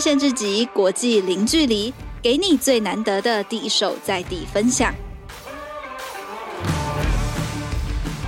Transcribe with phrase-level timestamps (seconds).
[0.00, 1.92] 限制级国际零距离，
[2.22, 4.94] 给你最难得的第一手在地分享。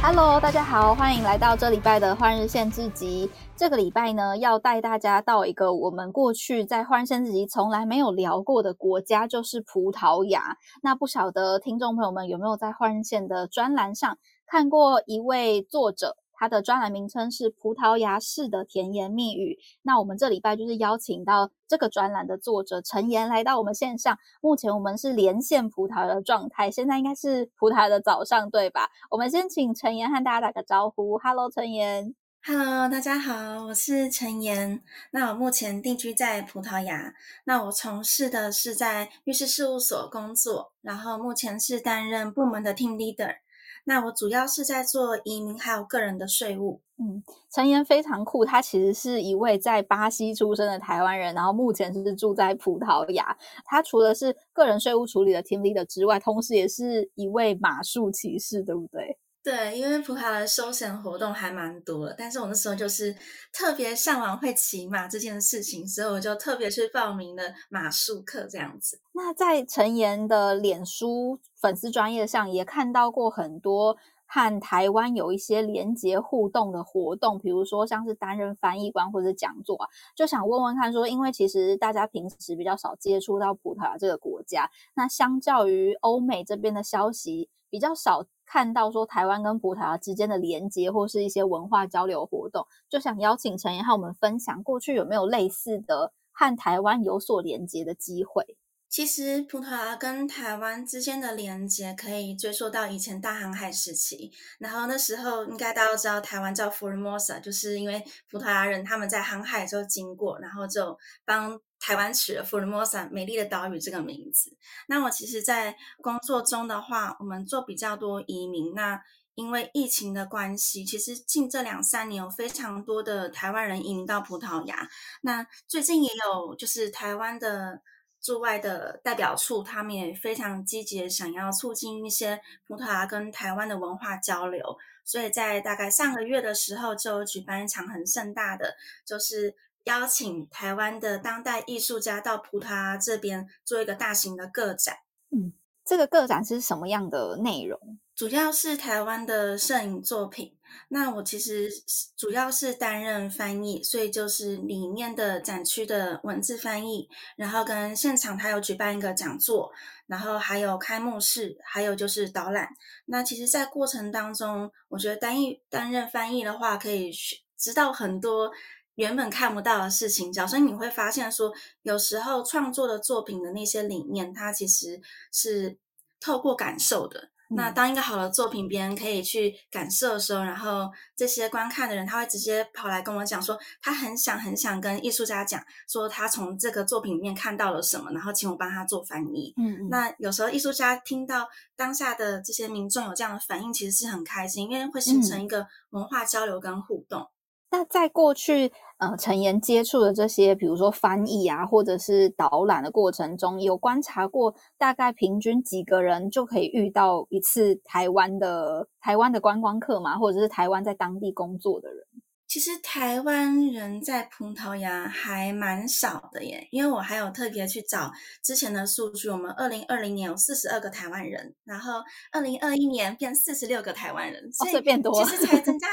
[0.02, 3.30] Hello，大家好，欢迎来到这礼拜的换日限制级。
[3.56, 10.56] 这个礼拜呢，要带大家到一个我们过去在换日限制级从来没有聊过的国家，就是葡萄牙。
[10.82, 16.16] 那不晓得听众朋友们有没有在换日线的专栏上看过一位作者？
[16.42, 19.54] 它的专栏名称是《葡萄牙式的甜言蜜语》。
[19.82, 24.18] 那我们这礼拜就是邀请到这个专栏的作者陈妍来到我们线上。
[24.40, 28.90] 目前我们是连线葡萄牙的状态，现在应该是葡萄牙的早上，对吧？
[29.08, 31.16] 我们先请陈妍和大家打个招呼。
[31.18, 32.12] Hello，陈妍。
[32.44, 34.82] Hello，大家好，我是陈妍。
[35.12, 37.14] 那我目前定居在葡萄牙。
[37.44, 43.36] 那我从事的是在律师事务所工作，然后目前是担任部门的 team leader。
[43.84, 46.80] 那我主要是在做移民还有个人的税务。
[46.98, 53.36] 嗯，陈妍非常酷，他其实是一位在巴西出生的台湾人，然后目前是住在葡萄牙。
[53.64, 59.18] 他除了是个人税务处理的 team leader 之外，同时也是一位马术骑士，对不对？
[59.44, 63.12] 对，因为葡萄牙的休闲活动还蛮多的，但是我那时候就是
[63.52, 69.00] 特别向往会骑马这件事情，所以我就特别去报名了马术课这样子。
[69.14, 88.24] 那在陈妍的脸书粉丝专业上也看到过很多和台湾有一些连结互动的活动，比如说像是担任翻译官或者讲座啊，就想问问看说，因为其实大家平时比较少接触到葡萄牙这个国家，那相较于欧美这边的消息比较少。
[88.52, 98.58] 看到说台湾跟葡萄牙之间的连接或是一些文化交流活动，就想邀请陈妍和我们分享过去有没有类似的和台湾有所连接的机会。
[98.90, 111.58] 其实葡萄牙跟台湾之间的连接可以追溯到以前大航海时期，然后那时候应该大家都知道台湾叫 Formosa，就是因为葡萄牙人他们在航海的时候经过，然后就帮。
[111.82, 114.56] 台湾取了 Formosa 美丽的岛屿这个名字。
[114.86, 118.72] 那我其实，在工作中的话，我们做比较多移民。
[118.72, 119.02] 那
[119.34, 124.88] 因为疫情的关系，其实近这两三年有非常多的台湾人移民到葡萄牙。
[125.22, 127.82] 那最近也有就是台湾的
[128.20, 134.64] 驻外的代表处，他们也非常积极的想要促进一些葡萄牙跟台湾的文化交流。
[135.04, 139.56] 所以在大概上个月的时候，就举办一场很盛大的，就是。
[139.84, 144.96] 邀请台湾的当代艺术家到葡萄牙这边做一个大型的个展。
[145.30, 145.52] 嗯，
[145.84, 147.98] 这个个展是什么样的内容？
[148.14, 150.56] 主要是台湾的摄影作品。
[150.88, 151.70] 那我其实
[152.16, 159.70] 主要是担任翻译，所以就是里面的展区的文字翻译，然后跟现场他有举办一个讲座，
[160.06, 162.68] 然后还有开幕式，还有就是导览。
[163.06, 167.10] 那其实，在过程当中，我觉得单一担任翻译的话，可以
[167.58, 168.50] 知道很多。
[168.96, 175.00] 原本看不到的事情，所以你会发现说，有时候创作的作品的那些理念，它其实
[175.32, 175.78] 是
[176.20, 177.30] 透过感受的。
[177.50, 189.52] 嗯、那当一个好的作品，别人可以去感受的时候，然后这些观看的人，他会直接跑来跟我讲说，他很想很想跟艺术家讲，说他从这个作品里面看到了什么，然后请我帮他做翻译。
[189.58, 197.26] 嗯，嗯，那有时候艺术家听到当下的这些民众有这样的反应，其实是很开心，因为会形成一个文化交流跟互动。
[197.72, 212.06] 那在过去，呃，陈妍接触的这些，比如说翻译啊，或者是导览的过程中，有观察过大概平均几个人就可以遇到一次台湾的台湾的观光客嘛，或者是台湾在当地工作的人？
[212.46, 218.12] 其实台湾人在葡萄牙还蛮少的耶，因为我还有特别去找
[218.44, 225.88] 之前的数据，我们二零二零年有四十二个台湾人，然后二零二一年变四十六个台湾人，所以变多，其实才 增加。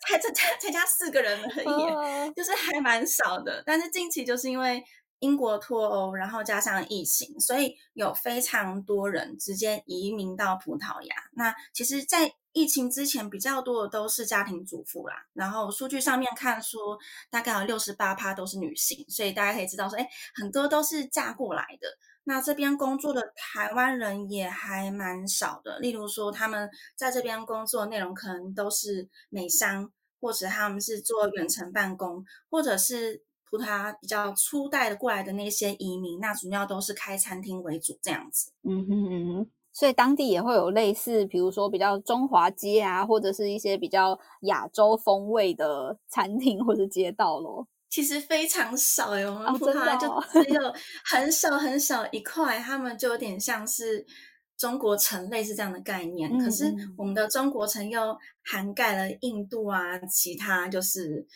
[0.00, 2.34] 才才才加四个人而 已，oh.
[2.34, 3.62] 就是还蛮少的。
[3.66, 4.82] 但是近期就是因为
[5.20, 11.16] 英国脱欧，然后加上疫情，所以有非常多人直接移民到葡萄牙。
[11.32, 15.14] 那其实，在疫情之前比较多的都是家庭主妇啦。
[15.32, 16.96] 然后数据上面看说，
[17.30, 21.88] 大概有六十八趴都是女性，所以大家可以知道说，哎，很多都是嫁过来的。
[22.28, 29.90] 那这边工作的台湾人也还蛮少的，例如说他们在这边工作内容可能都是美商，
[30.20, 38.52] 或者他们是做远程办公，或者是葡萄牙比较初代的过来的那些移民，那主要都是开餐厅为主这样子。
[38.62, 47.66] 嗯哼嗯哼，所以当地也会有类似，比如说比较中华街啊，或者是一些比较亚洲风味的餐厅或者街道咯。
[47.90, 50.74] 其实非常少哟，我们葡萄牙就只有
[51.10, 54.04] 很少很少一块，他们就有点像是
[54.56, 56.38] 中国城类似这样的概念。
[56.38, 61.26] 可是我们的中国城又涵盖了印度啊，其他就是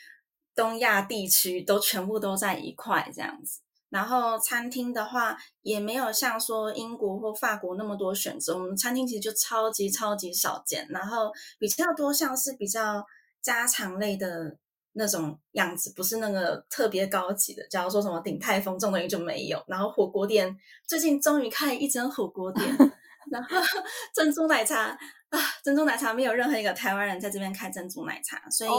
[0.54, 3.60] 东亚地区都全部都在一块这样子。
[3.88, 8.54] 然后餐厅的话，也没有像说英国或法国那么多选择。
[8.54, 13.04] 我们餐厅其实就超级超级少见，然后比较多像是比较
[13.42, 14.56] 家常类的
[14.94, 17.66] 那种样子，不是那个特别高级的。
[17.68, 19.62] 假如说什么鼎泰丰这种东西就没有。
[19.66, 20.56] 然后火锅店
[20.86, 22.64] 最近终于开一间火锅店，
[23.30, 23.56] 然后
[24.14, 24.96] 珍珠奶茶
[25.30, 28.70] 啊，珍珠奶茶没有任何一个台湾人在这边开珍珠奶茶，所以、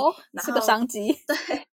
[0.44, 1.13] 是个商机。
[1.27, 1.68] 对。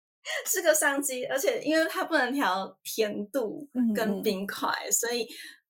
[0.45, 5.25] 是个商机，而且因为它不能调甜度跟冰块，嗯、所以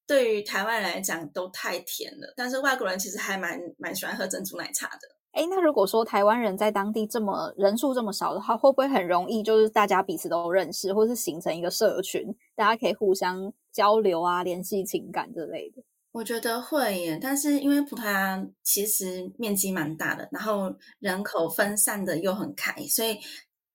[0.08, 2.34] 对于台湾人来讲都太甜了。
[2.36, 5.17] 但是外国人其实还蛮蛮喜欢喝珍珠奶茶的。
[5.38, 15.84] 哎，那如果说台湾人在当地这么人数这么少的话，会不会很容易就是大家彼此都认识，或是形成一个社群，大家可以互相交流啊、联系情感之类的？
[16.12, 23.20] 我觉得会耶，但是因为葡萄牙其实面积蛮大的，然后人口分散的又很开，所以。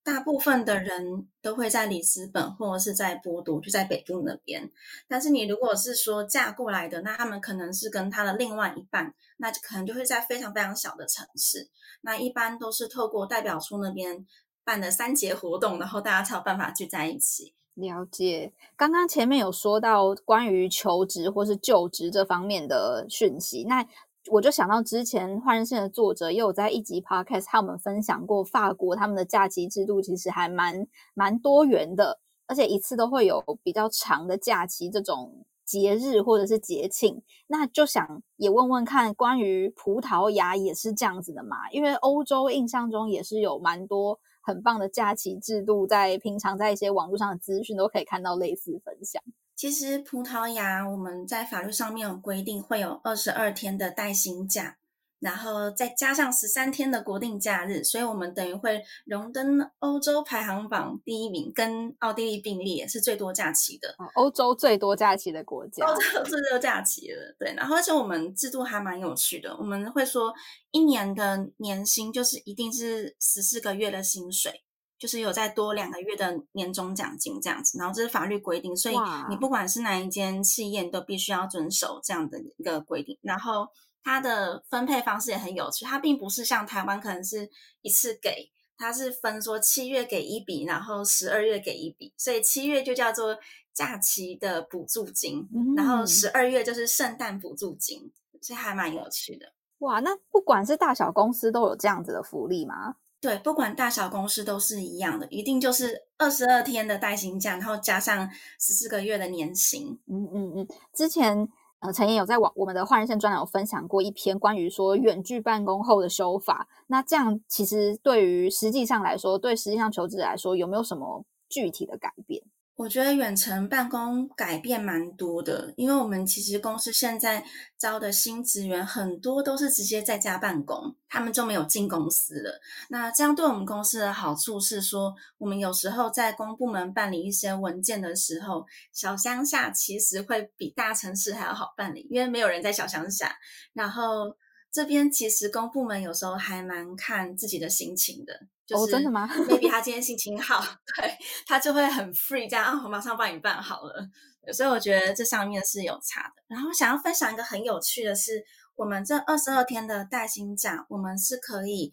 [0.04, 4.70] 大部分的人都会在里斯本或者是在波多，就在北部那边。
[5.06, 11.68] 但是你如果是说嫁过来的，那他们可能是跟他的另外一半，那可能就会在非常非常小的城市。
[12.00, 14.26] 那一般都是透过代表处那边
[14.64, 17.54] 办的三节活动，然后大家才有办法聚在一起。
[17.74, 18.52] 了解。
[18.76, 23.86] 刚刚前面有说到关于求职或是就职这方面的讯息，那。
[24.30, 37.20] 我就想到之前换日线的作者也有在一集 podcast 和我们分享过，法国他们的假期制度其实还蛮蛮多元的，而且一次都会有比较长的假期，这种节日或者是节庆。
[37.48, 41.68] 那就想也问问看，关于葡萄牙也是这样子的嘛？
[41.72, 49.20] 因为欧洲印象中也是有蛮多很棒的假期制度，在平常在一些网络上的资讯都可以看到类似分享。
[49.62, 54.76] 其实葡萄牙我们在法律上面有规定，会有二十二天的带薪假，
[55.20, 63.94] 然后再加上十三天的国定假日，所以我们等于会荣登欧洲排行榜第一名，跟奥地利并列是最多假期的。
[64.14, 67.32] 欧洲最多假期的国家，欧洲最多假期了。
[67.38, 70.34] 对，然后而且我们制度还蛮有趣的，我们会说
[70.72, 74.64] 一年的年薪就是一定是十四个月的薪水。
[75.02, 78.94] 就是有再多两个月的年终奖金这样子，然后这是法律规定，所以
[79.28, 83.18] 你不管是哪一间企业，你都必须要遵守这样的一个规定。
[83.20, 83.66] 然后
[84.04, 87.50] 它的分配方式也很有趣，它并不是像台湾可能是
[87.80, 93.36] 一次给，它是分说七月给一笔，然后十二月给一笔，所以七月就叫做
[93.74, 99.52] 假期的补助金，然后十二月就是圣诞补助金，所以还蛮有趣的。
[99.78, 102.94] 哇，那不管是大小公司都有这样子的福利吗？
[103.22, 108.28] 对，不管大小公司都是一样的，一定就是二十二天的带薪假，然后加上
[108.58, 109.96] 十四个月的年薪。
[110.08, 110.68] 嗯嗯嗯。
[110.92, 111.48] 之前
[111.78, 116.68] 呃，陈妍有在网我们的换人线专栏有分享过一篇关于说远距办公后的修法。
[116.88, 122.42] 那这样其实对于实际上来说，对实际上求职者来说，有没有什么具体的改变？
[122.74, 127.44] 我觉得远程办公改变蛮多的，因为我们其实公司现在
[127.78, 132.60] 招的新职员很多都是直接在家办公，他们就没有进公司了。
[132.88, 143.36] 那这样对我们公司的好处是说，我们有时候在公部门办理一些文件的时候，小乡下其实会比大城市还要好办理，因为没有人在小乡下。
[143.74, 144.34] 然后
[144.72, 148.32] 这边其实公部门有时候还蛮看自己的心情的。
[148.74, 150.62] 哦，真的吗？Maybe 他今天心情 好，
[150.96, 151.16] 对，
[151.46, 154.08] 他就会很 free，这样啊，我马上帮你办好了。
[154.52, 156.42] 所以我觉得这上面是有差的。
[156.48, 158.44] 然后想要分享一个很有趣的是，
[158.74, 161.92] 我们这二十二天的带薪假，我们是可以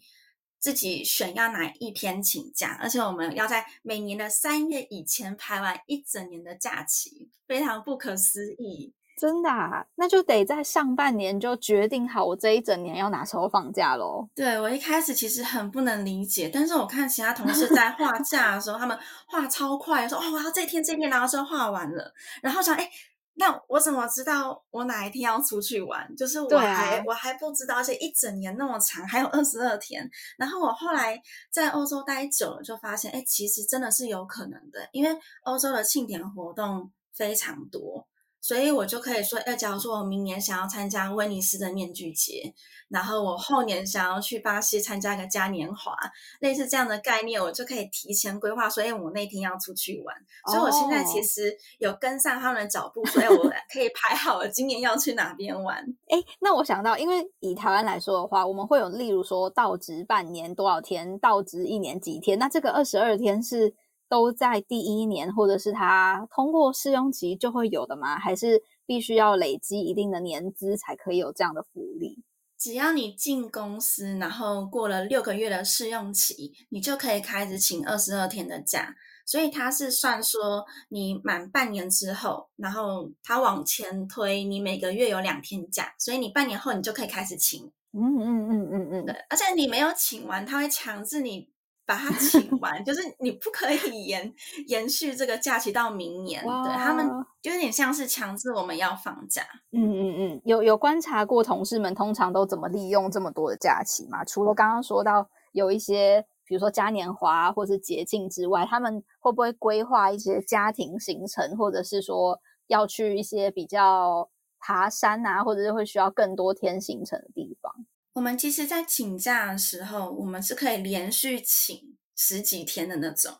[0.58, 8.92] 自己选要哪一天请假，而且我们要在每年的三月以前排完一整年的假期，非常不可思议。
[9.20, 14.26] 真的啊，那就得在上半年就决定好我这一整年要哪时候放假喽。
[14.34, 22.14] 对，我一开始其实很不能理解，但是我看其他同事在 画假的时候，他们画超快，说哦，我要这天这天，然后就画完了。
[22.40, 22.90] 然后想，哎，
[23.34, 26.16] 那我怎么知道我哪一天要出去玩？
[26.16, 30.10] 就是我还、啊、我还不知道，而且一整年那么长，还有二十二天。
[30.38, 38.06] 然后我后来在欧洲待久了，就发现，哎，其实真的是有可能的，因为欧洲的庆典活动非常多。
[38.40, 42.54] 所以我就可以说，哎，假如说我明年想要参加威尼斯的面具节，
[42.88, 45.94] 然后我后年想要去巴西参加个嘉年华，
[46.40, 50.16] 类似这样的概念，我就可以提前规划，所以我那天要出去玩。
[50.46, 55.76] 所以我现在其实有跟上他们的脚步，所以我可以排好了今年要去哪边玩。
[56.08, 63.74] 哎，那我想到，因为以台湾来说的话，我们会有例如说到职半年多少天，到职一年几天，那这个二十二天是。
[64.10, 68.18] 都在第一年，或者是他通过试用期就会有的吗？
[68.18, 72.22] 还是必须要累积一定的年资才可以有这样的福利？
[72.58, 78.94] 只要你进公司，然后过了六个月的试用期，你就可以开始请二十二天的假。
[79.24, 87.64] 所以他是算说你满半年之后，然后他往前推，你每个月有两天假，所以你半年后你就可以开始请。
[87.92, 91.48] 嗯嗯嗯嗯嗯，对，而且你没有请完，他会强制你
[91.90, 94.32] 把它请 完，就是你不可以延
[94.68, 96.40] 延续这个假期到明年。
[96.44, 97.04] 对，他们
[97.42, 99.42] 就有点像是强制我们要放假。
[99.72, 104.24] 嗯嗯嗯，有有观察过同事们通常都怎么利用这么多的假期吗？
[104.24, 114.30] 除了刚刚说到有一些，比如说嘉年华或是节庆之外，他们会不会规划一些家庭行程，或者是说要去一些比较
[114.60, 117.74] 爬山啊，或者是会需要更多天行程的地方。
[118.12, 123.32] 我们其实，在请假的时候，我们是可以连续请十几天的那种。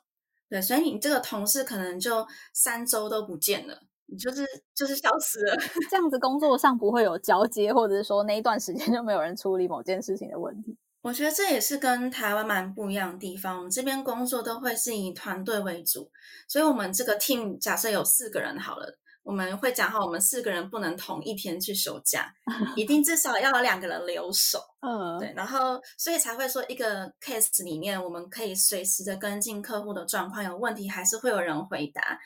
[0.48, 5.56] 对，所以你这个同事可能就三周都不见了，你就是就是消失了。
[5.90, 10.76] 这样子工作上不会有交接，或者是说那一段时间就没有人处理某件事情的问题。
[11.02, 13.56] 我觉得这也是跟台湾蛮不一样的地方。
[13.56, 16.10] 我们这边工作都会是以团队为主，
[16.46, 18.99] 所以我们这个 team 假设有四个人好了。
[19.30, 22.34] 我们会讲好，我们四个人不能同一天去休假，
[22.74, 24.58] 一定至少要有两个人留守。
[24.80, 32.18] 嗯，对，然后所以才会说一个 case 里面，我们可以随时的跟进客户的状况，有问题还是会有人回答。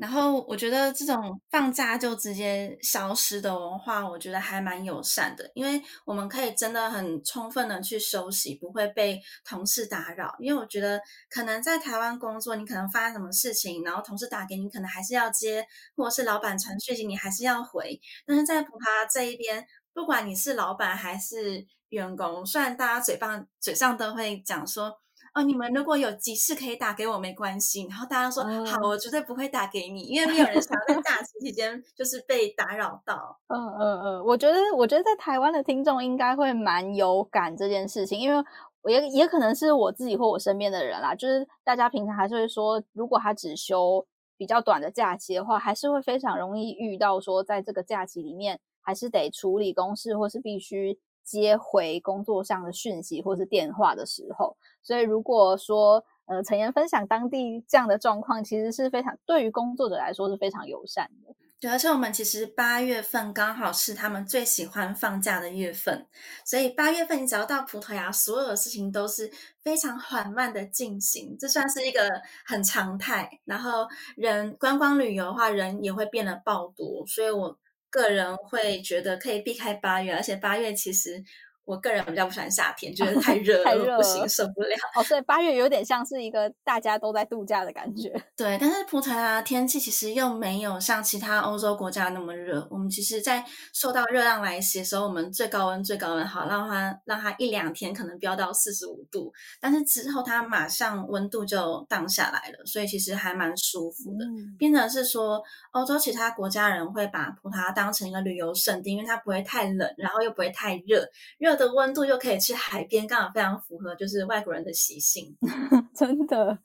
[0.00, 10.34] 然后我觉得这种放假就直接消失的文化，我觉得还蛮友善的，因为我们可以真的很充分的去休息，不会被同事打扰。
[10.38, 15.62] 因为我觉得可能在台湾工作，你可能发生什么事情，然后同事打给你，可能还是要接，
[15.94, 18.00] 或者是老板传讯息，你还是要回。
[18.26, 24.98] 但是在葡萄牙这一边，不管你是老板还是员工，虽然大家嘴巴嘴上都会讲说。
[25.32, 27.86] 哦，你们如果有急事可以打给我，没关系。
[27.88, 33.38] 然后大家说、嗯、好，我绝对不会打给你，因为没有人想要在假期期间就是被打扰到。
[33.46, 38.44] 嗯嗯嗯，我觉得，我觉得在台湾的听众应该会蛮有感这件事情，因为
[38.88, 44.04] 也也可能是我自己或我身边的人啦，就是大家平常还是会说，如果他只休
[44.36, 54.56] 比较短的假期的话，还是会非常容易遇到说，在这个假期里面还是得处理公事，或是必须接回工作上的讯息或是电话的时候。
[54.82, 61.34] 所以，如果说呃，陈妍分享当地这样的状况，其实是非常对于工作者来说是非常友善的。
[61.58, 66.06] 对，而且我们其实八月份刚好是他们最喜欢放假的月份，
[66.44, 69.28] 所以八月份你只要到葡萄牙，所有的事情都是
[69.60, 72.08] 非常缓慢的进行，这算是一个
[72.46, 73.28] 很常态。
[73.44, 77.58] 然后人观光旅游的话，人也会变得爆多，所以我
[77.90, 81.24] 个人会觉得可以避开八月，而且八月其实。
[81.70, 84.76] 我个人比较不喜欢夏天，觉得 太热了，太热了不行，受不了。
[84.96, 88.12] 哦，所以八月有点像是一个大家都在度假的感觉。
[88.36, 92.66] 对，但是葡萄牙天气其实又没有像其他欧洲国家那么热。
[92.72, 104.24] 我们其实，在受到热浪来袭的时候，我们最高温最高温好让它让它一两天可能飙到四十五度，但是之后它马上温度就降下来了，所以其实还蛮舒服的。
[104.24, 111.06] 嗯、变成是说，欧洲其他国家人会把葡萄牙当成一个旅游胜地，因为它不会太冷，然后又不会太热，
[111.38, 111.59] 热。
[111.60, 115.36] 的温度又可以去海边，刚好非常符合就是外国人的习性，
[115.94, 116.58] 真的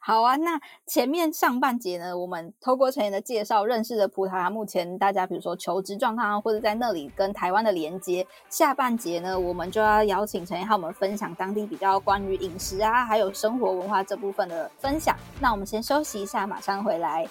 [0.00, 0.36] 好啊。
[0.36, 8.26] 那前面上半节呢，我们透过陈妍的介绍，认识了葡萄牙目前大家比如说求职状况或者在那里跟台湾的连接。
[8.50, 15.16] 下半节呢，我们就要邀请陈妍和我们分享当地比较关于饮食啊，还有生活文化这部分的分享。
[15.40, 17.26] 那我们先休息一下，马上回来。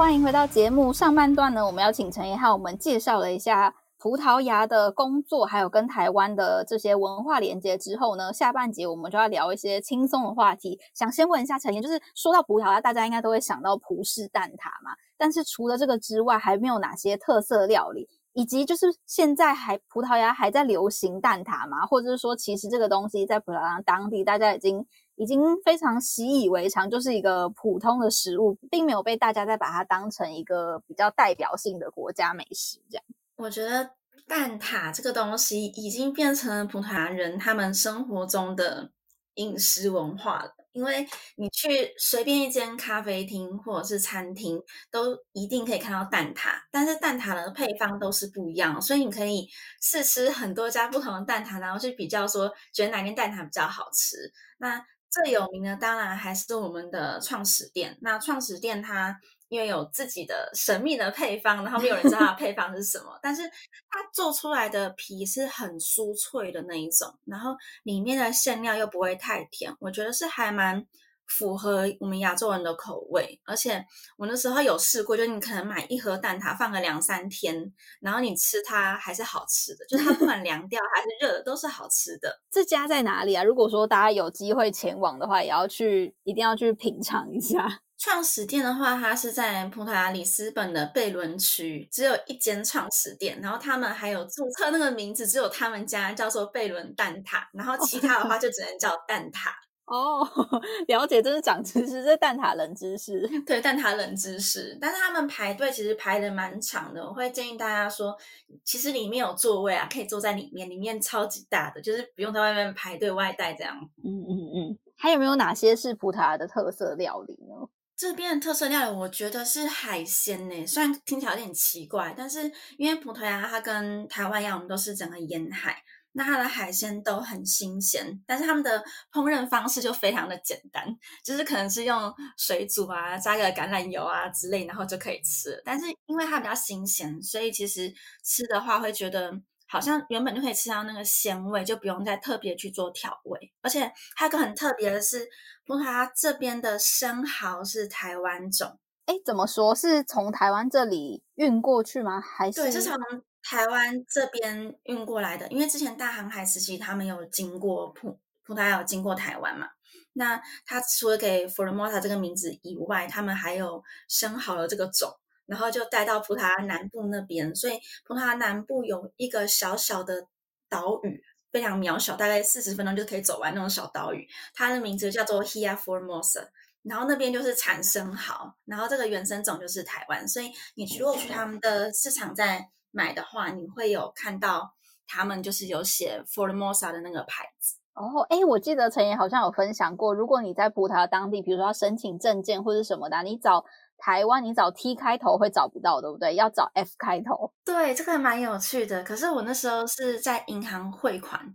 [0.00, 10.80] 欢迎回到节目上半段呢，我们要请陈妍和我们介绍了一下葡萄牙的工作，还有跟台湾的这些文化连接之后呢，下半节我们就要聊一些轻松的话题。
[10.94, 14.92] 想先问一下陈妍，就是说到葡萄牙，大家应该都会想到葡式蛋挞嘛？
[15.18, 18.08] 但是除了这个之外，还没有哪些特色料理？
[18.32, 21.84] 以及就是现在还葡萄牙还在流行蛋挞吗？
[21.84, 24.86] 或者是说，其实这个东西在葡萄牙当地大家已经。
[25.20, 32.78] 已经非常习以为常，就是一个普通的食物，并没有被大家再把它当成一个比较代表性的国家美食。
[32.88, 33.04] 这样，
[33.36, 33.90] 我觉得
[34.26, 38.92] 蛋挞这个东西已经变成了葡萄牙人他们生活中的
[39.34, 40.54] 饮食文化了。
[40.72, 44.58] 因为你去随便一间咖啡厅或者是餐厅，
[44.90, 49.48] 都一定可以看到蛋挞，但是蛋挞的配方都是不一样，所以你可以
[49.82, 54.16] 试吃很多家不同的蛋挞，然后去比较说，觉得哪间蛋挞比较好吃。
[54.58, 54.80] 那
[55.10, 57.98] 最有名的当然还是我们的创始店。
[58.00, 63.42] 那创始店它因为有自己的神秘的配方，然后没有人知道它配方是什么，但是
[63.88, 70.86] 它做出来的皮是很酥脆的那一种，然后里面的馅料又不会太甜，我觉得是还蛮
[71.30, 73.82] 符合我们亚洲人的口味，而且
[74.18, 82.40] 我那时候有试过，就你可能买一盒蛋挞放个两三天，然后你吃它还是好吃的，就是它不管凉掉 还是热的都是好吃的。
[82.50, 83.44] 这家在哪里啊？
[83.44, 87.80] 如果说大家有机会前往的话，也要去，一定要去品尝一下。
[87.96, 99.50] 创始店的话，它是在葡萄牙里斯本的贝伦区，只有一间创始店，然后他们还有注册那个名字，只有他们家叫做贝伦蛋挞，然后其他的话就只能叫蛋挞。
[99.90, 100.24] 哦，
[100.86, 103.28] 了解，这是长知识，这是蛋挞冷知识。
[103.44, 104.78] 对，蛋挞冷知识。
[104.80, 108.16] 但是他们排队其实排的蛮长的，我会建议大家说，
[108.64, 113.76] 其实里面有座位啊，可以坐在里面，里面超级大的，就是不用在外面排队外带这样。
[114.04, 114.78] 嗯嗯嗯。
[114.96, 117.68] 还有没有哪些是葡萄牙的特色料理呢？
[117.96, 120.66] 这边的特色料理，我觉得是海鲜呢。
[120.66, 125.82] 虽然听起来有点奇怪，但是因为葡萄牙它跟台湾一样，我们都是整个沿海。
[126.12, 130.84] 那它的海鲜都很新鲜，但是他们的烹饪方式就非常的简单，
[131.24, 135.62] 就是可能是用水煮啊，加个橄榄油啊之类，然后就可以吃。
[135.64, 137.92] 但是因为它比较新鲜，所以其实
[138.24, 139.32] 吃的话会觉得
[139.68, 143.52] 好像原本就可以吃到那个鲜味，就不用再特别去做调味。
[143.62, 145.28] 而且还有个很特别的是，
[145.64, 148.78] 葡萄牙这边的生蚝是台湾种。
[149.06, 149.72] 哎，怎么说？
[149.72, 152.20] 是从台湾这里运过去吗？
[152.20, 152.62] 还是？
[152.62, 152.96] 对，是从。
[153.42, 159.68] 台湾这边运过来的，因为之前大航海时期，他们有经过葡葡萄牙，有经过台湾嘛。
[160.12, 165.10] 那他除了给 Formosa 这个名字以外，他们还有生蚝的这个种，
[165.46, 167.54] 然后就带到葡萄牙南部那边。
[167.54, 170.26] 所以葡萄牙南部有一个小小的
[170.68, 176.48] 岛屿，非常渺小，大概四十分钟就可以走完那种小岛屿，它的名字叫做 Hia Formosa。
[176.82, 180.26] 然后那边就是产生蚝，然后这个原生种就是台湾。
[180.26, 184.72] 所以你如果去他们的市场在买的话，你会有看到
[185.06, 188.20] 他们就是有写 Formosa 的那个牌子哦。
[188.28, 193.64] 哎，我记得陈妍好像有分享过，如果你在葡萄牙当地，比如说要申请证件或者什么的，你找
[193.96, 196.34] 台湾，你找 T 开头会找不到，对不对？
[196.34, 197.52] 要找 F 开头。
[197.64, 199.02] 对，这个蛮有趣的。
[199.02, 201.54] 可是我那时候是在银行汇款。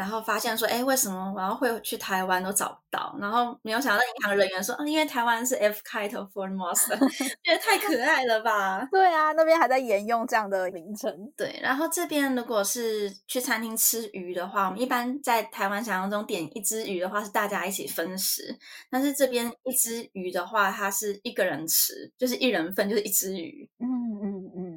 [0.00, 3.14] 然后发现说，哎，为什么我要会去台湾都找不到？
[3.20, 6.96] 然后没有想到银行人员说，啊，因为台湾是 F 开头，Formosa，
[7.44, 8.82] 觉得太可爱了吧？
[8.90, 11.14] 对啊，那边还在沿用这样的名称。
[11.36, 18.58] 对，然后这边如果是去餐厅吃鱼的话，我们一般在台湾想象中点一只鱼的话是大家一起分食，
[18.90, 23.68] 但是这边一只鱼的话，它是一个人吃，就是一人份，就是一只鱼。
[23.78, 23.86] 嗯
[24.22, 24.69] 嗯嗯。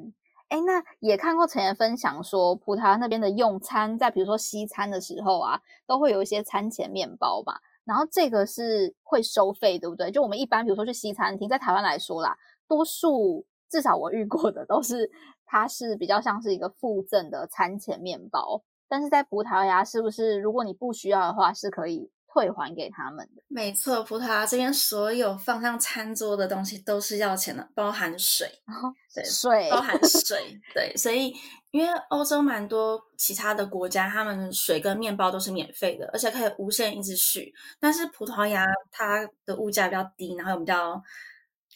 [0.54, 7.54] 哎，那也看过陈妍分享说，葡萄牙那边的用餐，在比如说西餐的时候啊，都会有一些餐前面包嘛。
[7.84, 10.12] 然后这个是会收费，对不对？
[10.12, 12.38] 就我们一般比如说去西餐厅，在台湾来说啦，
[12.68, 15.10] 多数至少我遇过的都是，
[15.44, 18.62] 它是比较像是一个附赠的餐前面包。
[18.86, 22.08] 但是在葡萄牙，是不是如果你不需要的话，是可以？
[22.34, 23.42] 退还给他们的。
[23.46, 31.32] 没错，葡萄牙这边所有放上餐桌的东西都是要钱的，包含水，哦、对，水包含水，对，所以
[31.70, 41.00] 因为欧洲蛮多其他的国家，他们水跟面包都是免费的，而且可以无限一直续，但是葡萄牙它的物价比较低，然后比较。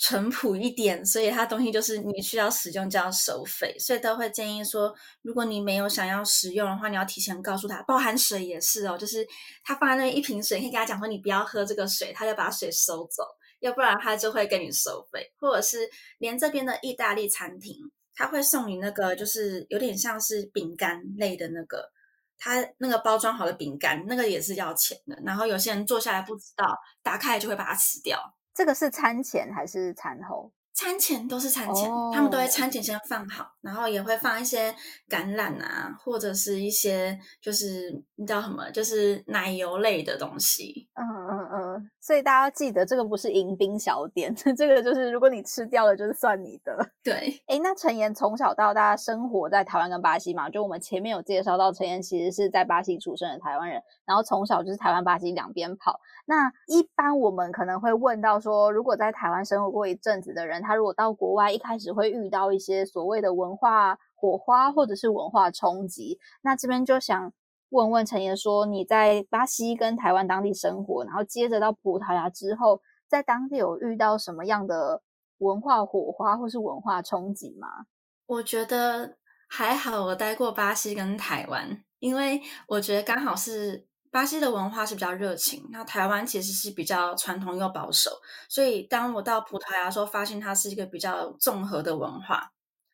[0.00, 9.26] 淳朴一点，所以它东西就是你需要使用就要收费，所以都会建议说，如果你没有想要使用的话，你要提前告诉他，包含水也是哦，就是
[9.64, 13.24] 他放在那一瓶水，你可以跟他讲说你不要喝这个水，他就把水收走，
[13.58, 17.76] 要不然他就会跟你收费，或者是连这边的意大利餐厅，
[18.14, 21.90] 他会送你那个就是有点像是饼干类的那个，
[22.38, 26.64] 他那个包装好的饼干，那个也是要钱的，然后有些人坐下来不知道，
[27.02, 28.16] 打开就会把它吃掉。
[28.58, 30.50] 这个是餐前还是餐后？
[30.74, 32.12] 餐前都是餐前，oh.
[32.12, 34.74] 他们都会餐前先放好，然后也会放一些
[35.08, 40.88] 橄榄啊，或者是一些就是你知道什么，就是奶油类的东西。
[40.94, 46.74] 嗯嗯嗯，所以大家要记得，这个不是迎宾小点， 这个就是如果你吃掉了，就是算你的。
[47.04, 56.00] 对，诶，那陈妍从小到大生活在台湾跟巴西嘛，就我们前面有介绍到，陈妍其实是在巴西出生的台湾人，然后从小就是台湾巴西两边跑。
[56.24, 66.18] 那一般我们可能会问到说，如果在台湾生活过一阵子的人，他如果到国外，一开始会遇到一些所谓的文化火花或者是文化冲击。
[66.40, 67.34] 那这边就想
[67.70, 75.02] 问问陈妍说，你在巴西跟台湾当地生活，然后接着到葡萄牙之后，在当地有遇到什么样的
[75.38, 77.86] 文化火花或是文化冲击吗？
[78.26, 79.16] 我觉得
[79.48, 83.86] 还好，我待过巴西跟台湾，因为我觉得刚好是。
[84.10, 88.10] 巴西的文化是比较热情，那台湾其实是比较传统又保守，
[88.48, 92.50] 所以当我到葡萄牙的时候，发现它是一个比较综合的文化，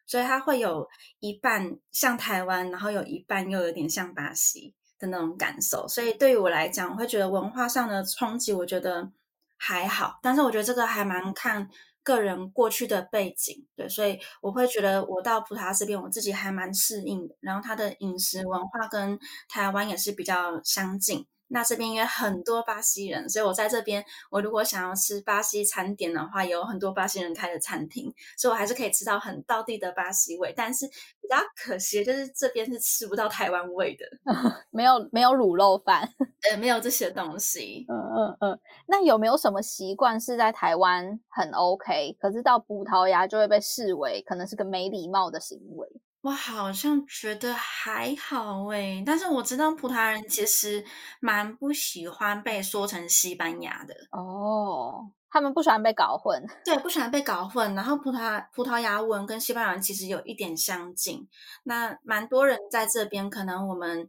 [0.07, 0.88] 所以它会有
[1.21, 5.87] 一半像台湾，然后有一半又有点像巴西的那种感受。
[5.88, 9.11] 所以对于我来讲，我会觉得文化上的冲击，我觉得
[9.57, 11.69] 还好，但是我觉得这个还蛮看
[12.03, 17.35] 个人过去的背景，对，所以我会觉得我到葡萄牙这边，我自己还蛮适应的。
[17.40, 21.27] 然后它的饮食文化跟台湾也是比较相近。
[21.55, 30.53] 那这边因为很多巴西人，所以我在这边，我如果想要吃巴西餐点的话，有很多巴西人开的餐厅，所以我还是可以吃到很道地的巴西味。
[30.57, 34.05] 但是比较可惜的就是这边是吃不到台湾味的，
[34.71, 36.03] 没有没有卤肉饭，
[36.51, 37.87] 呃，没有这些东西。
[37.88, 38.61] 嗯嗯嗯。
[38.88, 45.88] 那有没有什么习惯是在台湾很 OK，可是到葡萄牙就会被视为可能是个没礼貌的行为？
[46.25, 50.83] 我好像觉得还好诶，但是我知道葡萄牙人其实
[51.21, 57.75] 蛮不喜欢被说成西班牙的哦，他们不喜欢被搞混，对，不喜欢被搞混。
[57.75, 61.29] 然后葡萄葡萄牙文跟西班牙文其实有一点相近，
[61.65, 64.09] 那蛮多人在这边，可能我们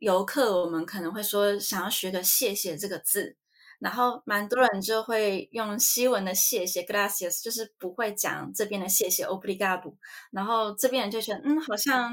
[0.00, 3.34] 游客，我们可能会说想要学个谢谢这个字。
[3.78, 9.94] 然后蛮多人就会用西文的谢谢，gracias，就是不会讲这边的谢谢，obrigado。
[10.30, 12.12] 然后这边人就觉得，嗯，好像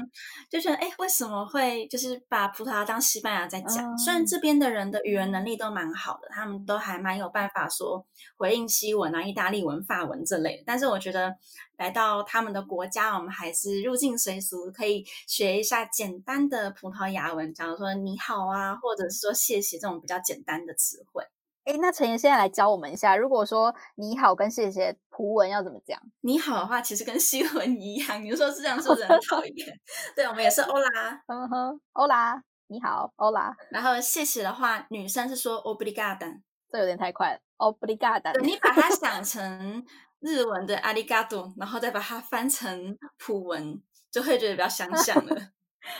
[0.50, 3.94] 就觉得，哎，为什么会就是把葡萄牙当西班牙在讲？
[3.94, 8.04] 嗯、虽然这边的人的语言能力都蛮好的，他们都还蛮有办法说
[8.36, 10.64] 回应西文啊、意大利文、法文这类的。
[10.66, 11.34] 但是我觉得
[11.76, 21.24] 来到他们的国家，我们还是入境随俗，可以学一下简单的葡萄牙文，假如说你好啊，或者是说谢谢这种比较简单的词汇。
[21.64, 25.98] 哎，那陈妍现在来教我们一下，如果说你好跟谢谢葡文要怎么讲？
[26.20, 28.22] 你好的话，其实跟西文一样。
[28.22, 29.80] 你说是这样，是不是很 讨厌？
[30.14, 33.54] 对，我们也是欧拉，嗯哼，欧拉，你好，欧拉。
[33.70, 38.38] 然后谢谢的话，女生是说 obrigada，这有点太快了，obrigada。
[38.42, 39.84] 你把它想 成
[40.20, 45.34] 日文的阿里嘎多，然后再把它翻成葡文，就会觉得比较相像了。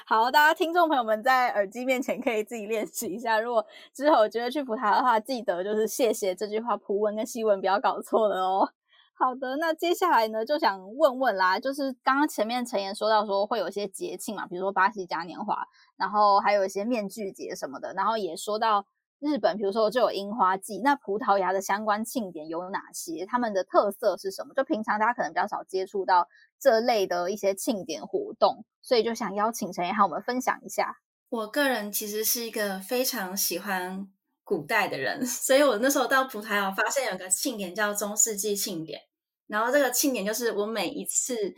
[0.06, 3.38] 好，大家听众朋友们在耳机面前可以自己练习一下。
[3.38, 8.68] 如果之后觉得去葡萄牙的话，记得就是谢谢这句话，葡文跟西文不要搞错了哦。
[9.12, 15.66] 好的，那接下来呢，就想问问啦，就是刚刚前面陈妍说到说会有一些节庆嘛，比如说巴西嘉年华，
[15.96, 18.86] 然后还有一些面具节什么的，然后也说到。
[19.20, 23.24] 日本，比如说就有樱花季，那葡萄牙的相关庆典有哪些？
[23.24, 24.52] 他们的特色是什么？
[24.52, 26.28] 就平常大家可能比较少接触到
[26.64, 30.96] 这类的一些庆典活动，所以就想邀请陈妍和我们分享一下。
[31.28, 34.08] 我个人其实是一个非常喜欢
[34.42, 38.98] 古代的人， 所以我那时候到葡萄牙，我发现有个庆典叫中世纪庆典，
[39.46, 41.54] 然后这个庆典就是我每一次。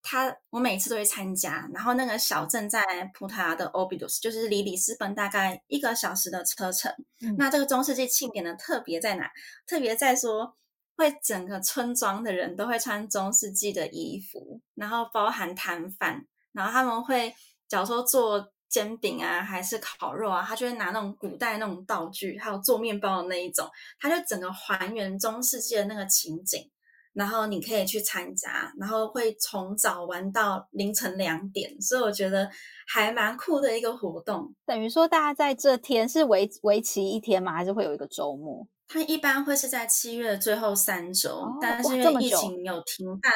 [0.00, 2.80] 他我每次都会参加，然后那个小镇在
[3.12, 6.90] 葡萄牙的 Obidos，就是离里斯本大概一个小时的车程。
[7.20, 9.28] 嗯、那这个中世纪庆典呢，特别在哪？
[9.66, 10.56] 特别在说，
[10.98, 17.32] 会整个村庄的人都会穿中世纪的衣服，然后包含摊贩，然后他们会，
[17.68, 23.66] 假如说做煎饼啊，还是烤肉啊，他就会拿那种古代那种道具，还有做面包的那一种，
[24.00, 26.68] 他就整个还原中世纪的那个情景。
[27.14, 32.48] 然后你可以去参加，然后会从早玩到凌晨两点，所以我觉得
[32.86, 34.54] 还蛮酷的一个活动。
[34.64, 37.52] 等于说，大家在这天是为为期一天吗？
[37.52, 38.68] 还是会有一个周末？
[38.88, 43.30] 它一般会是在七月的最后三周，哦、但是因为疫情有停办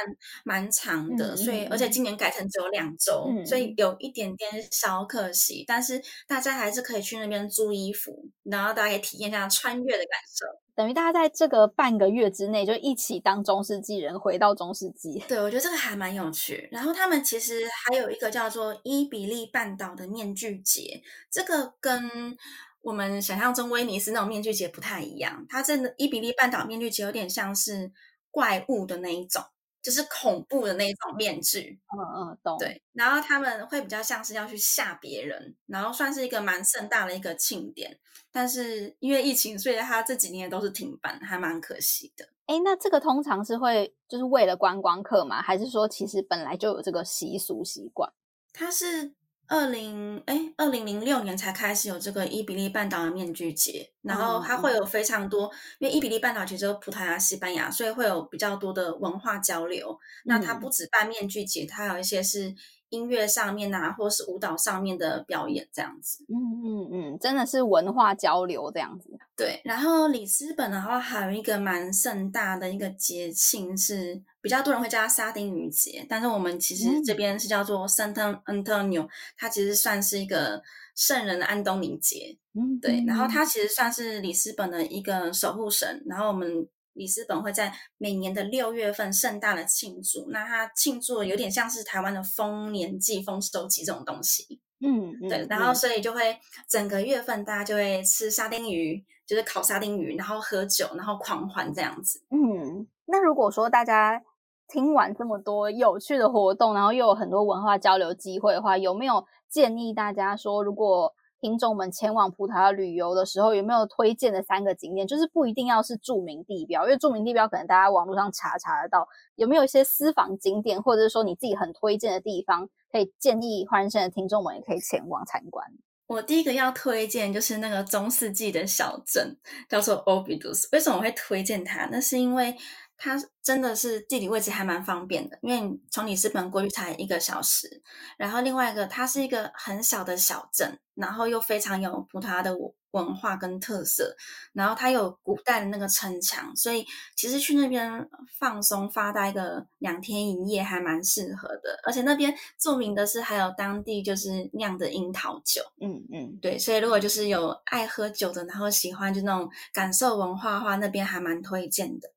[0.44, 5.62] 蛮长的，所以而且今年改成只有两周，嗯、所以有一点点小可惜。
[5.66, 10.46] 但是大家还是可以去那边租衣服，然后大家可以体验一下穿越的感受。
[10.74, 15.22] 等于大家在这个半个月之内就一起当中世纪人，回到中世纪。
[15.28, 16.66] 对，我觉得这个还蛮有趣。
[16.72, 22.34] 然后他们其实还有一个叫做伊比利半岛的面具节，这个跟。
[22.82, 27.90] 我们想象中威尼斯那种面具节不太一样，它真的伊比利半岛面具节有点像是
[28.30, 29.42] 怪物的那一种，
[29.80, 31.80] 就是恐怖的那一种面具。
[31.96, 32.58] 嗯嗯，懂。
[32.58, 37.98] 对，然后他们会比较像是要去吓别人，然后算是一个蛮盛大的一个庆典。
[38.32, 42.28] 但是因为疫情，所以它这几年都是停办，还蛮可惜的。
[42.46, 45.40] 哎，那这个通常是会就是为了观光客吗？
[45.40, 48.12] 还是说其实本来就有这个习俗习惯？
[48.52, 49.12] 它是。
[49.48, 59.90] 二零哎，二零零六年才开始有这个伊比利半岛的面具节，然后它会有非常多，嗯、因为伊比利半岛其实有葡萄牙、西班牙，所以会有比较多的文化交流。
[59.90, 62.54] 嗯、那它不止办面具节，它有一些是
[62.92, 66.24] 音乐上面啊，或是舞蹈上面的表演这样子。
[66.28, 69.10] 嗯嗯嗯，真的是文化交流这样子。
[69.36, 74.22] 对，然后里斯本的话还有一个蛮盛大的一个节庆是。
[74.42, 80.60] 比较多人会叫它沙丁鱼节，但是我们其实这边是叫做 Santo Antonio，它其实算是一个
[80.96, 82.36] 圣人的安东尼节。
[82.54, 83.04] 嗯，对。
[83.06, 86.02] 然后它其实算是里斯本的一个守护神。
[86.06, 90.30] 然后我们里斯本会在每年的六月份盛大的庆祝。
[90.30, 94.60] 那它庆祝有点像是台湾的丰年祭、丰收祭这种东西。
[94.80, 95.46] 嗯，对。
[95.48, 99.04] 然后所以就会整个月份大家就会吃沙丁鱼。
[99.24, 102.20] 就是烤沙丁鱼，然后喝酒，然后狂欢这样子。
[102.30, 104.20] 嗯，那如果说大家
[104.68, 115.04] 听完这么多有趣的活动，然后又有很多文化交流机会的话，有没有建议大家说，如果听众们前往葡萄牙旅游的时候，有没有推荐的三个景点？
[115.04, 119.08] 就是不一定要是著名地标，因为著名地标可能大家网络上查查得到。
[119.34, 125.66] 有没有一些私房景点，或者是说你自己很推荐的地方，可以建议换日线的听众们也可以前往参观？
[126.06, 129.36] 我第一个要推荐就是那个中世纪的小镇，
[129.68, 130.68] 叫做 Óbidos。
[130.70, 131.86] 为什么我会推荐它？
[131.90, 132.56] 那是因为。
[133.04, 137.82] 它真的是地理位置还蛮方便的，因为从里斯本过去才一个小时。
[138.16, 142.56] 然后另外一个，它是一个很小的小镇，然后又非常有葡萄牙的
[142.92, 144.14] 文化跟特色。
[144.52, 146.86] 然后它有古代的那个城墙，所以
[147.16, 151.80] 其实去那边放松发呆个两天一夜还蛮适合的。
[151.82, 156.56] 而且那边著名的是还有当地就是酿的樱桃酒，嗯嗯，对。
[156.56, 162.08] 所以如果就是有爱喝酒的，然后喜欢就那种感受文化的话，那边还蛮推荐的。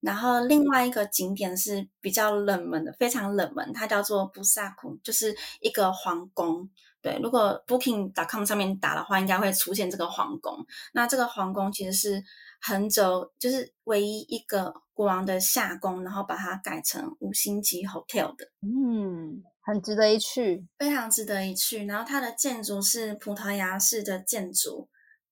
[0.00, 6.68] 然后另外一个景点是比较冷门的，非常冷门，它叫做布萨库，就是一个皇宫。
[7.02, 10.66] 对，如果 Booking.com 上面打的话，应该会出现这个皇宫。
[10.92, 12.22] 那这个皇宫其实是
[12.60, 18.46] 很久，就是唯一一个国王的夏宫，然后把它改成五星级 hotel 的。
[18.60, 21.86] 嗯，很值得一去，非常值得一去。
[21.86, 24.88] 然后它的建筑是葡萄牙式的建筑。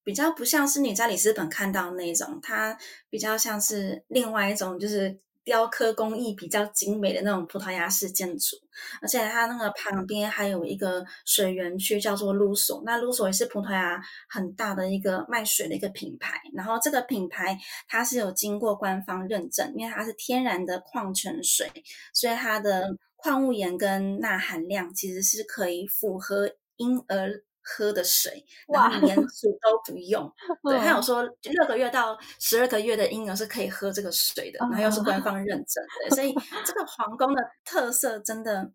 [0.09, 2.75] 比较不像是你在里斯本看到那种，它
[3.11, 8.57] 比较像是另外一种，就是雕刻工艺比较精美的那种葡萄牙式建筑。
[9.03, 12.81] 而且它那个旁边还有一个水源区，叫做卢索。
[12.87, 16.41] 那卢索也是葡萄牙很大的一个卖水的一个品牌。
[16.55, 17.55] 然后这个品牌
[17.87, 21.71] 它是有经过官方认证，因为它是天然的矿泉水，
[22.15, 27.43] 所以它的矿物盐跟钠含量其实是可以符合婴儿。
[27.77, 30.23] 喝的水，然后连水都不用。
[30.63, 36.33] 哇对，他有说六个月到十二个月的婴儿是可以喝这个水的，然后又是官方认证的，所以
[36.65, 38.71] 这个皇宫的特色真的，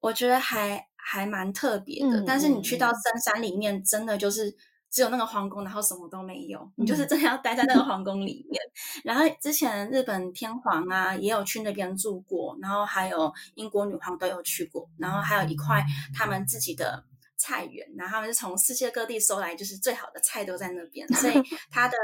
[0.00, 2.20] 我觉得还还蛮特别的。
[2.20, 4.54] 嗯、但是你去到深山里面，真的就是
[4.90, 8.62] 只有那个皇宫，然后什么都没有，你就是真的要待在那个皇宫里面。
[8.62, 17.04] 嗯、然后之前日本天皇啊也有去那边住过，然后还有英国女皇都有去过，然后还有一块他们自己的。
[17.38, 21.34] 菜园，然后他们是从世界各地收来，就是最好的菜都在那边， 所以
[21.70, 21.96] 它的。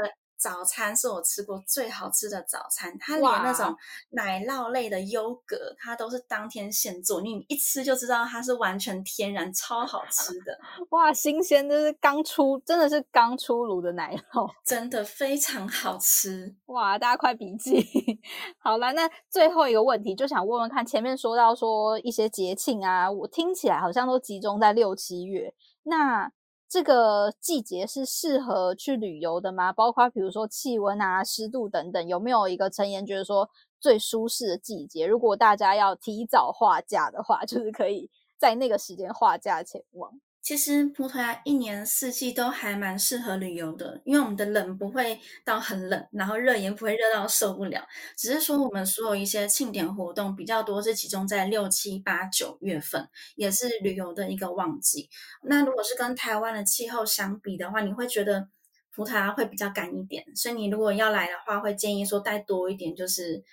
[0.45, 3.75] 早餐是我吃过最好吃的早餐，它连那种
[4.11, 10.55] 奶酪类的优格，它都是当天现做，你一吃就知道它是完全天然，超好吃的。
[10.91, 16.55] 哇，新鲜，就是刚出，真的是刚出炉的奶酪，真的非常好吃。
[16.67, 17.83] 哇，大家快笔记。
[18.61, 25.55] 好了，那最后一个问题，就想问问看，前面说到说一些节庆啊，我听起来好像都集中在六七月，
[25.85, 26.31] 那。
[26.67, 29.71] 这个季节是适合去旅游的吗？
[29.71, 33.49] 包括比如说气温啊、湿度等等，有没有一个成员觉得说
[33.79, 35.05] 最舒适的季节？
[35.05, 40.19] 如果大家要提早划假的话， 就是可以在那个时间划假前往。
[40.45, 47.83] 其实葡萄牙一年四季都还蛮适合旅游的，因为我们的冷不会到很冷，然后热也不会热到受不了。
[48.15, 55.09] 只是说我们所有一些庆典活动比较多，是集中在六七八九月份，也是旅游的一个旺季。
[55.41, 58.47] 那如果是跟台湾的气候相比的话，你会觉得
[58.93, 63.43] 葡萄牙会比较干一点，所以你如果要来的话，会建议说带多一点，就是。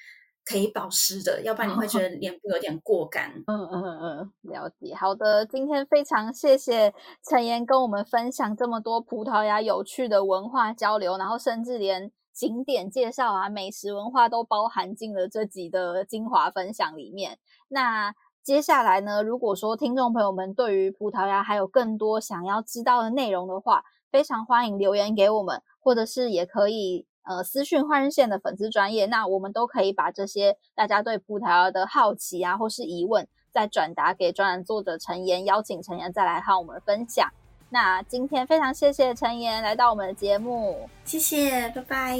[0.44, 3.30] 可以保湿的，要不然你会觉得 脸部有点过干。
[3.46, 4.94] 嗯嗯嗯，了解。
[4.94, 6.92] 好的，今天非常谢谢
[7.28, 17.38] 陈妍跟我们分享这么多葡萄牙有趣的文化交流，然后甚至连景点介绍啊、美食文化都包含进了这集的精华分享里面。
[17.68, 27.06] 那接下来呢，如果说听众朋友们对于葡萄牙还有更多想要知道的内容的话，非常欢迎留言给我们，或者是也可以。
[27.24, 37.30] 呃，私讯换日线的粉丝专业，那我们都可以把这些大家对葡萄牙的好奇啊，或是疑问，再转达给专栏作者陈岩，邀请陈岩再来和我们分享。
[37.72, 42.18] 那今天非常谢谢陈妍来到我们的节目，谢谢，拜拜。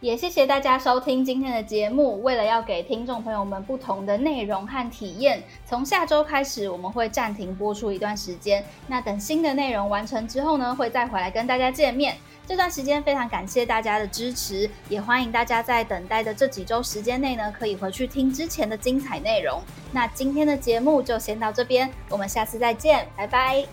[0.00, 2.22] 也谢谢大家收听今天的节目。
[2.22, 8.64] 为了要给听众朋友们不同的内容和体验，从下周开始我们会暂停播出一段时间。
[8.86, 12.16] 那等新的内容完成之后呢，会再回来跟大家见面。
[12.46, 19.60] 这段时间非常感谢大家的支持，也欢迎大家在等待的这几周时间内呢，可以回去听之前的精彩内容。
[19.92, 23.66] 那今天的节目就先到这边，我们下次再见，拜拜。